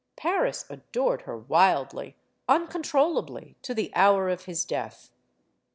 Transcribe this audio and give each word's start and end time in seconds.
Paris 0.15 0.65
adored 0.67 1.21
her 1.29 1.37
wildly, 1.37 2.15
uncontrollably, 2.49 3.55
to 3.61 3.71
the 3.75 3.91
hour 3.93 4.29
of 4.29 4.45
his 4.45 4.65
death. 4.65 5.11